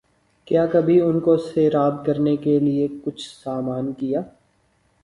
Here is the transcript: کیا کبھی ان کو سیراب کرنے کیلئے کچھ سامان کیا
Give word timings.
کیا 0.47 0.65
کبھی 0.65 0.99
ان 1.01 1.19
کو 1.19 1.35
سیراب 1.43 2.05
کرنے 2.05 2.35
کیلئے 2.37 2.87
کچھ 3.03 3.27
سامان 3.33 3.91
کیا 3.93 4.21